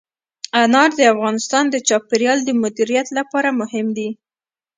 انار 0.61 0.89
د 0.99 1.01
افغانستان 1.13 1.63
د 1.69 1.75
چاپیریال 1.87 2.39
د 2.45 2.49
مدیریت 2.63 3.07
لپاره 3.17 3.49
مهم 3.59 3.87
دي. 3.97 4.09